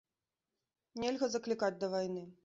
[1.03, 2.23] Нельга заклікаць да вайны.